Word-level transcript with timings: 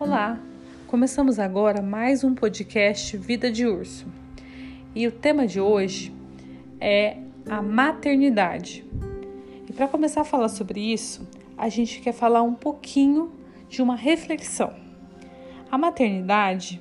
Olá! 0.00 0.38
Começamos 0.86 1.40
agora 1.40 1.82
mais 1.82 2.22
um 2.22 2.32
podcast 2.32 3.16
Vida 3.16 3.50
de 3.50 3.66
Urso. 3.66 4.06
E 4.94 5.08
o 5.08 5.10
tema 5.10 5.44
de 5.44 5.60
hoje 5.60 6.14
é 6.80 7.16
a 7.50 7.60
maternidade. 7.60 8.86
E 9.68 9.72
para 9.72 9.88
começar 9.88 10.20
a 10.20 10.24
falar 10.24 10.50
sobre 10.50 10.80
isso, 10.80 11.28
a 11.56 11.68
gente 11.68 12.00
quer 12.00 12.12
falar 12.12 12.42
um 12.42 12.54
pouquinho 12.54 13.32
de 13.68 13.82
uma 13.82 13.96
reflexão. 13.96 14.72
A 15.68 15.76
maternidade 15.76 16.80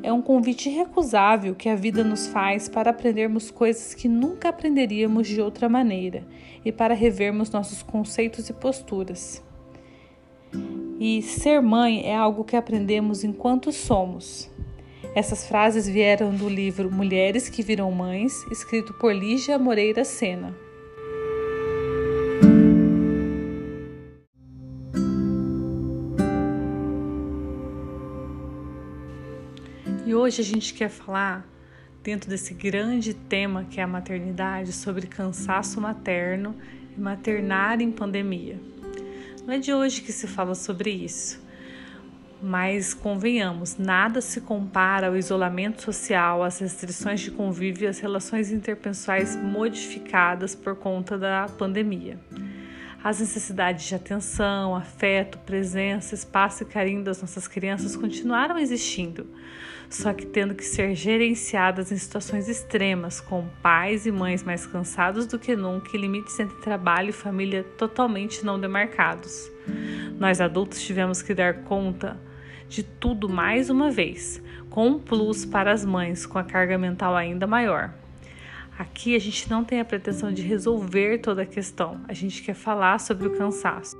é 0.00 0.12
um 0.12 0.22
convite 0.22 0.68
irrecusável 0.68 1.56
que 1.56 1.68
a 1.68 1.74
vida 1.74 2.04
nos 2.04 2.28
faz 2.28 2.68
para 2.68 2.90
aprendermos 2.90 3.50
coisas 3.50 3.94
que 3.94 4.06
nunca 4.06 4.50
aprenderíamos 4.50 5.26
de 5.26 5.40
outra 5.40 5.68
maneira 5.68 6.24
e 6.64 6.70
para 6.70 6.94
revermos 6.94 7.50
nossos 7.50 7.82
conceitos 7.82 8.48
e 8.48 8.52
posturas. 8.52 9.42
E 11.06 11.20
ser 11.20 11.60
mãe 11.60 12.06
é 12.06 12.16
algo 12.16 12.44
que 12.44 12.56
aprendemos 12.56 13.24
enquanto 13.24 13.70
somos. 13.70 14.50
Essas 15.14 15.46
frases 15.46 15.86
vieram 15.86 16.34
do 16.34 16.48
livro 16.48 16.90
Mulheres 16.90 17.46
que 17.46 17.62
Viram 17.62 17.90
Mães, 17.90 18.42
escrito 18.50 18.94
por 18.94 19.14
Lígia 19.14 19.58
Moreira 19.58 20.02
Sena. 20.02 20.56
E 30.06 30.14
hoje 30.14 30.40
a 30.40 30.44
gente 30.44 30.72
quer 30.72 30.88
falar, 30.88 31.46
dentro 32.02 32.30
desse 32.30 32.54
grande 32.54 33.12
tema 33.12 33.64
que 33.64 33.78
é 33.78 33.82
a 33.82 33.86
maternidade, 33.86 34.72
sobre 34.72 35.06
cansaço 35.06 35.82
materno 35.82 36.54
e 36.96 36.98
maternar 36.98 37.82
em 37.82 37.92
pandemia. 37.92 38.58
Não 39.46 39.52
é 39.52 39.58
de 39.58 39.74
hoje 39.74 40.00
que 40.00 40.10
se 40.10 40.26
fala 40.26 40.54
sobre 40.54 40.90
isso. 40.90 41.42
Mas 42.42 42.94
convenhamos, 42.94 43.76
nada 43.76 44.20
se 44.20 44.40
compara 44.40 45.08
ao 45.08 45.16
isolamento 45.16 45.82
social, 45.82 46.42
às 46.42 46.58
restrições 46.58 47.20
de 47.20 47.30
convívio 47.30 47.84
e 47.84 47.88
às 47.88 47.98
relações 47.98 48.50
interpessoais 48.50 49.36
modificadas 49.36 50.54
por 50.54 50.74
conta 50.76 51.18
da 51.18 51.46
pandemia. 51.58 52.18
As 53.04 53.20
necessidades 53.20 53.84
de 53.84 53.94
atenção, 53.94 54.74
afeto, 54.74 55.36
presença, 55.40 56.14
espaço 56.14 56.62
e 56.62 56.66
carinho 56.66 57.04
das 57.04 57.20
nossas 57.20 57.46
crianças 57.46 57.94
continuaram 57.94 58.56
existindo, 58.56 59.26
só 59.90 60.14
que 60.14 60.24
tendo 60.24 60.54
que 60.54 60.64
ser 60.64 60.94
gerenciadas 60.94 61.92
em 61.92 61.98
situações 61.98 62.48
extremas, 62.48 63.20
com 63.20 63.46
pais 63.62 64.06
e 64.06 64.10
mães 64.10 64.42
mais 64.42 64.66
cansados 64.66 65.26
do 65.26 65.38
que 65.38 65.54
nunca 65.54 65.94
e 65.94 66.00
limites 66.00 66.40
entre 66.40 66.56
trabalho 66.62 67.10
e 67.10 67.12
família 67.12 67.62
totalmente 67.62 68.42
não 68.42 68.58
demarcados. 68.58 69.52
Nós 70.18 70.40
adultos 70.40 70.80
tivemos 70.80 71.20
que 71.20 71.34
dar 71.34 71.62
conta 71.64 72.18
de 72.70 72.82
tudo 72.82 73.28
mais 73.28 73.68
uma 73.68 73.90
vez, 73.90 74.42
com 74.70 74.88
um 74.88 74.98
plus 74.98 75.44
para 75.44 75.70
as 75.70 75.84
mães 75.84 76.24
com 76.24 76.38
a 76.38 76.44
carga 76.44 76.78
mental 76.78 77.14
ainda 77.14 77.46
maior. 77.46 77.92
Aqui 78.76 79.14
a 79.14 79.18
gente 79.20 79.48
não 79.48 79.64
tem 79.64 79.78
a 79.78 79.84
pretensão 79.84 80.32
de 80.32 80.42
resolver 80.42 81.18
toda 81.18 81.42
a 81.42 81.46
questão, 81.46 82.00
a 82.08 82.12
gente 82.12 82.42
quer 82.42 82.54
falar 82.54 82.98
sobre 82.98 83.28
o 83.28 83.36
cansaço. 83.36 83.96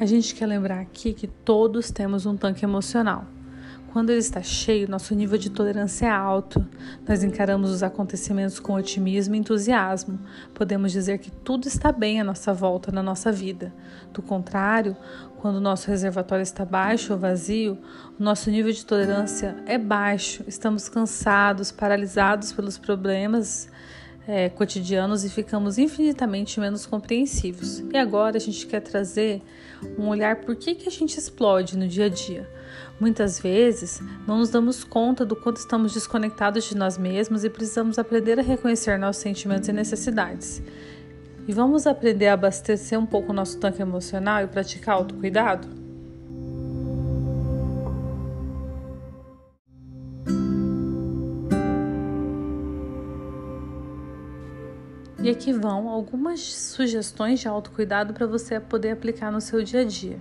A 0.00 0.04
gente 0.04 0.34
quer 0.34 0.46
lembrar 0.46 0.80
aqui 0.80 1.12
que 1.12 1.28
todos 1.28 1.92
temos 1.92 2.26
um 2.26 2.36
tanque 2.36 2.64
emocional. 2.64 3.24
Quando 3.92 4.08
ele 4.08 4.20
está 4.20 4.42
cheio, 4.42 4.88
nosso 4.88 5.14
nível 5.14 5.36
de 5.36 5.50
tolerância 5.50 6.06
é 6.06 6.10
alto. 6.10 6.66
Nós 7.06 7.22
encaramos 7.22 7.70
os 7.70 7.82
acontecimentos 7.82 8.58
com 8.58 8.72
otimismo 8.72 9.34
e 9.34 9.38
entusiasmo. 9.38 10.18
Podemos 10.54 10.92
dizer 10.92 11.18
que 11.18 11.30
tudo 11.30 11.68
está 11.68 11.92
bem 11.92 12.18
à 12.18 12.24
nossa 12.24 12.54
volta, 12.54 12.90
na 12.90 13.02
nossa 13.02 13.30
vida. 13.30 13.70
Do 14.10 14.22
contrário, 14.22 14.96
quando 15.42 15.56
o 15.56 15.60
nosso 15.60 15.88
reservatório 15.88 16.42
está 16.42 16.64
baixo 16.64 17.12
ou 17.12 17.18
vazio, 17.18 17.76
o 18.18 18.22
nosso 18.22 18.50
nível 18.50 18.72
de 18.72 18.86
tolerância 18.86 19.56
é 19.66 19.76
baixo. 19.76 20.42
Estamos 20.46 20.88
cansados, 20.88 21.70
paralisados 21.70 22.50
pelos 22.50 22.78
problemas 22.78 23.68
é, 24.26 24.48
cotidianos 24.48 25.24
e 25.24 25.30
ficamos 25.30 25.78
infinitamente 25.78 26.60
menos 26.60 26.86
compreensivos. 26.86 27.80
E 27.92 27.96
agora 27.96 28.36
a 28.36 28.40
gente 28.40 28.66
quer 28.66 28.80
trazer 28.80 29.42
um 29.98 30.08
olhar 30.08 30.36
por 30.36 30.54
que, 30.54 30.74
que 30.74 30.88
a 30.88 30.92
gente 30.92 31.18
explode 31.18 31.76
no 31.76 31.88
dia 31.88 32.06
a 32.06 32.08
dia. 32.08 32.48
Muitas 33.00 33.40
vezes 33.40 34.00
não 34.26 34.38
nos 34.38 34.50
damos 34.50 34.84
conta 34.84 35.24
do 35.24 35.34
quanto 35.34 35.56
estamos 35.56 35.92
desconectados 35.92 36.64
de 36.64 36.76
nós 36.76 36.96
mesmos 36.96 37.42
e 37.44 37.50
precisamos 37.50 37.98
aprender 37.98 38.38
a 38.38 38.42
reconhecer 38.42 38.98
nossos 38.98 39.22
sentimentos 39.22 39.68
e 39.68 39.72
necessidades. 39.72 40.62
E 41.46 41.52
vamos 41.52 41.86
aprender 41.86 42.28
a 42.28 42.34
abastecer 42.34 42.98
um 42.98 43.06
pouco 43.06 43.32
o 43.32 43.34
nosso 43.34 43.58
tanque 43.58 43.82
emocional 43.82 44.44
e 44.44 44.46
praticar 44.46 44.94
autocuidado? 44.94 45.81
E 55.22 55.30
aqui 55.30 55.52
vão 55.52 55.88
algumas 55.88 56.40
sugestões 56.40 57.38
de 57.38 57.46
autocuidado 57.46 58.12
para 58.12 58.26
você 58.26 58.58
poder 58.58 58.90
aplicar 58.90 59.30
no 59.30 59.40
seu 59.40 59.62
dia 59.62 59.82
a 59.82 59.84
dia. 59.84 60.18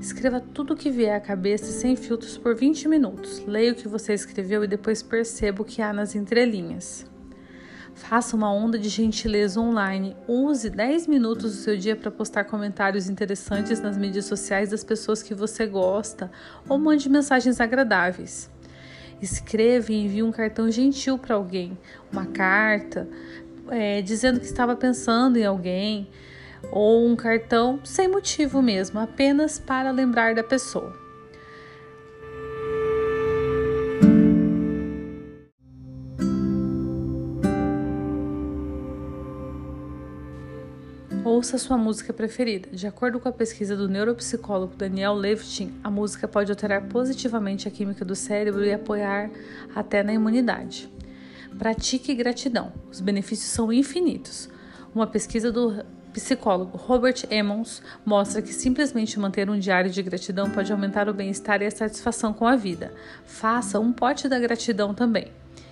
Escreva 0.00 0.40
tudo 0.40 0.72
o 0.72 0.76
que 0.76 0.90
vier 0.90 1.14
à 1.14 1.20
cabeça 1.20 1.66
sem 1.66 1.94
filtros 1.94 2.38
por 2.38 2.54
20 2.54 2.88
minutos. 2.88 3.44
Leia 3.46 3.72
o 3.72 3.74
que 3.74 3.86
você 3.86 4.14
escreveu 4.14 4.64
e 4.64 4.66
depois 4.66 5.02
perceba 5.02 5.60
o 5.60 5.64
que 5.64 5.82
há 5.82 5.92
nas 5.92 6.14
entrelinhas. 6.14 7.04
Faça 7.92 8.34
uma 8.34 8.50
onda 8.50 8.78
de 8.78 8.88
gentileza 8.88 9.60
online. 9.60 10.16
Use 10.26 10.70
10 10.70 11.06
minutos 11.06 11.52
do 11.52 11.58
seu 11.58 11.76
dia 11.76 11.94
para 11.94 12.10
postar 12.10 12.44
comentários 12.44 13.10
interessantes 13.10 13.78
nas 13.78 13.98
mídias 13.98 14.24
sociais 14.24 14.70
das 14.70 14.82
pessoas 14.82 15.22
que 15.22 15.34
você 15.34 15.66
gosta 15.66 16.30
ou 16.66 16.78
mande 16.78 17.10
mensagens 17.10 17.60
agradáveis. 17.60 18.50
Escreva 19.22 19.92
e 19.92 20.04
envie 20.04 20.22
um 20.22 20.32
cartão 20.32 20.70
gentil 20.70 21.16
para 21.16 21.36
alguém, 21.36 21.78
uma 22.12 22.26
carta, 22.26 23.08
é, 23.70 24.02
dizendo 24.02 24.40
que 24.40 24.46
estava 24.46 24.76
pensando 24.76 25.36
em 25.36 25.44
alguém, 25.44 26.08
ou 26.70 27.06
um 27.06 27.16
cartão 27.16 27.80
sem 27.84 28.08
motivo 28.08 28.62
mesmo, 28.62 28.98
apenas 28.98 29.58
para 29.58 29.90
lembrar 29.90 30.34
da 30.34 30.42
pessoa. 30.42 31.04
Ouça 41.24 41.58
sua 41.58 41.76
música 41.76 42.12
preferida. 42.12 42.68
De 42.70 42.86
acordo 42.86 43.18
com 43.18 43.28
a 43.28 43.32
pesquisa 43.32 43.74
do 43.74 43.88
neuropsicólogo 43.88 44.76
Daniel 44.76 45.14
Levitin, 45.14 45.72
a 45.82 45.90
música 45.90 46.28
pode 46.28 46.52
alterar 46.52 46.82
positivamente 46.88 47.66
a 47.66 47.70
química 47.70 48.04
do 48.04 48.14
cérebro 48.14 48.64
e 48.64 48.72
apoiar 48.72 49.30
até 49.74 50.02
na 50.02 50.12
imunidade. 50.12 50.93
Pratique 51.58 52.14
gratidão. 52.14 52.72
Os 52.90 53.00
benefícios 53.00 53.48
são 53.48 53.72
infinitos. 53.72 54.48
Uma 54.94 55.06
pesquisa 55.06 55.52
do 55.52 55.84
psicólogo 56.12 56.76
Robert 56.76 57.26
Emmons 57.30 57.80
mostra 58.04 58.42
que 58.42 58.52
simplesmente 58.52 59.18
manter 59.18 59.48
um 59.48 59.58
diário 59.58 59.90
de 59.90 60.02
gratidão 60.02 60.50
pode 60.50 60.72
aumentar 60.72 61.08
o 61.08 61.14
bem-estar 61.14 61.62
e 61.62 61.66
a 61.66 61.70
satisfação 61.70 62.32
com 62.32 62.46
a 62.46 62.56
vida. 62.56 62.92
Faça 63.24 63.78
um 63.78 63.92
pote 63.92 64.28
da 64.28 64.38
gratidão 64.38 64.92
também. 64.92 65.30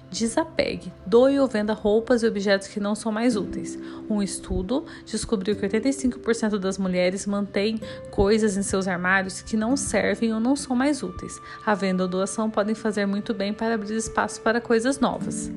Desapegue, 0.09 0.93
doe 1.07 1.41
ou 1.41 1.49
venda 1.49 1.73
roupas 1.73 2.23
e 2.23 2.27
objetos 2.27 2.69
que 2.69 2.79
não 2.79 2.95
são 2.95 3.11
mais 3.11 3.35
úteis. 3.35 3.79
Um 4.11 4.23
estudo 4.23 4.85
descobriu 5.07 5.57
que 5.57 5.67
85% 5.67 6.59
das 6.59 6.77
mulheres 6.77 7.27
mantêm 7.27 7.81
coisas 8.11 8.57
em 8.57 8.63
seus 8.63 8.87
armários 8.87 9.41
que 9.41 9.57
não 9.57 9.77
servem 9.77 10.35
ou 10.35 10.39
não 10.39 10.55
são 10.55 10.77
mais 10.77 11.03
úteis. 11.03 11.41
A 11.65 11.75
venda 11.75 12.03
ou 12.03 12.09
doação 12.09 12.51
podem 12.51 12.75
fazer 12.75 13.07
muito 13.07 13.33
bem 13.33 13.55
para 13.55 13.75
abrir 13.75 13.97
espaço 13.97 14.43
para 14.43 14.61
coisas 14.61 15.01
novas. 15.01 15.51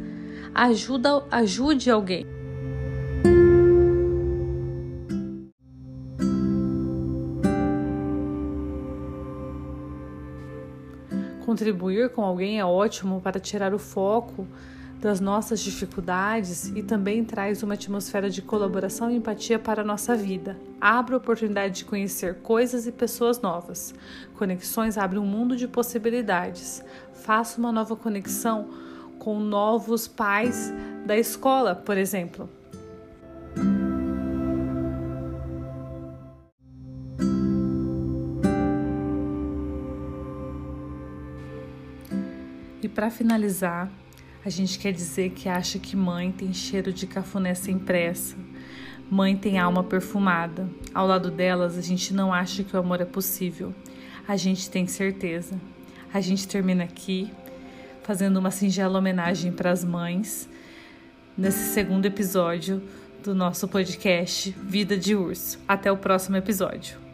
Ajuda, 0.57 1.21
ajude 1.29 1.91
alguém. 1.91 2.25
Contribuir 11.45 12.09
com 12.11 12.21
alguém 12.23 12.57
é 12.57 12.63
ótimo 12.63 13.19
para 13.19 13.37
tirar 13.37 13.73
o 13.73 13.77
foco 13.77 14.47
das 15.01 15.19
nossas 15.19 15.59
dificuldades 15.59 16.69
e 16.69 16.81
também 16.81 17.25
traz 17.25 17.61
uma 17.61 17.73
atmosfera 17.73 18.29
de 18.29 18.41
colaboração 18.41 19.11
e 19.11 19.17
empatia 19.17 19.59
para 19.59 19.81
a 19.81 19.85
nossa 19.85 20.15
vida. 20.15 20.57
Abre 20.79 21.15
a 21.15 21.17
oportunidade 21.17 21.75
de 21.75 21.85
conhecer 21.85 22.35
coisas 22.35 22.87
e 22.87 22.93
pessoas 22.93 23.41
novas. 23.41 23.93
Conexões 24.35 24.97
abrem 24.97 25.21
um 25.21 25.25
mundo 25.25 25.57
de 25.57 25.67
possibilidades. 25.67 26.81
Faça 27.11 27.59
uma 27.59 27.73
nova 27.73 27.93
conexão 27.97 28.69
com 29.19 29.39
novos 29.39 30.07
pais 30.07 30.73
da 31.05 31.17
escola, 31.17 31.75
por 31.75 31.97
exemplo. 31.97 32.49
E 42.81 42.87
para 42.87 43.09
finalizar, 43.09 43.91
A 44.45 44.49
gente 44.49 44.77
quer 44.77 44.93
dizer 44.93 45.31
que 45.31 45.49
acha 45.49 45.79
que 45.79 45.95
mãe 45.95 46.31
tem 46.31 46.53
cheiro 46.53 46.93
de 46.93 47.07
cafuné 47.07 47.55
sem 47.55 47.79
pressa. 47.79 48.35
Mãe 49.09 49.35
tem 49.35 49.57
alma 49.57 49.83
perfumada. 49.83 50.69
Ao 50.93 51.07
lado 51.07 51.31
delas, 51.31 51.79
a 51.79 51.81
gente 51.81 52.13
não 52.13 52.31
acha 52.31 52.63
que 52.63 52.75
o 52.75 52.79
amor 52.79 53.01
é 53.01 53.05
possível. 53.05 53.73
A 54.27 54.37
gente 54.37 54.69
tem 54.69 54.85
certeza. 54.85 55.59
A 56.13 56.21
gente 56.21 56.47
termina 56.47 56.83
aqui 56.83 57.31
fazendo 58.05 58.37
uma 58.37 58.51
singela 58.51 58.99
homenagem 58.99 59.51
para 59.51 59.71
as 59.71 59.83
mães 59.83 60.47
nesse 61.35 61.73
segundo 61.73 62.05
episódio 62.05 62.79
do 63.23 63.33
nosso 63.33 63.67
podcast 63.67 64.55
Vida 64.61 64.95
de 64.95 65.15
Urso. 65.15 65.57
Até 65.67 65.91
o 65.91 65.97
próximo 65.97 66.37
episódio. 66.37 67.04